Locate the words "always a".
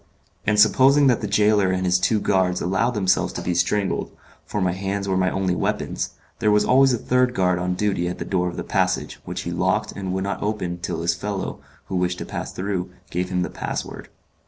6.65-6.97